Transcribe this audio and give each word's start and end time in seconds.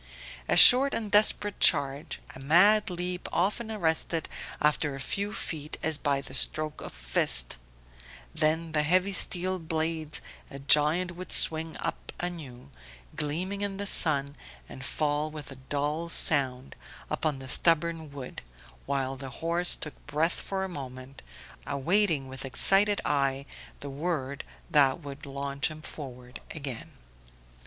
A 0.49 0.57
short 0.57 0.95
and 0.95 1.11
desperate 1.11 1.59
charge, 1.59 2.21
a 2.35 2.39
mad 2.39 2.89
leap 2.89 3.29
often 3.31 3.69
arrested 3.71 4.27
after 4.59 4.95
a 4.95 4.99
few 4.99 5.31
feet 5.31 5.77
as 5.83 5.99
by 5.99 6.21
the 6.21 6.33
stroke 6.33 6.81
of 6.81 6.87
a 6.87 6.89
giant 6.89 6.95
fist; 7.03 7.57
then 8.33 8.71
the 8.71 8.81
heavy 8.81 9.13
steel 9.13 9.59
blades 9.59 10.19
a 10.49 10.57
giant 10.57 11.11
would 11.15 11.31
swing 11.31 11.77
up 11.77 12.11
anew, 12.19 12.71
gleaming 13.15 13.61
in 13.61 13.77
the 13.77 13.85
sun, 13.85 14.35
and 14.67 14.83
fall 14.83 15.29
with 15.29 15.51
a 15.51 15.55
dull 15.69 16.09
sound 16.09 16.75
upon 17.11 17.37
the 17.37 17.47
stubborn 17.47 18.11
wood, 18.11 18.41
while 18.87 19.15
the 19.15 19.29
horse 19.45 19.75
took 19.75 19.93
breath 20.07 20.39
for 20.41 20.63
a 20.63 20.67
moment, 20.67 21.21
awaiting 21.67 22.27
with 22.27 22.43
excited 22.43 22.99
eye 23.05 23.45
the 23.81 23.89
word 23.91 24.43
that 24.67 24.99
would 24.99 25.27
launch 25.27 25.67
him 25.69 25.79
forward 25.83 26.41
again. 26.55 26.93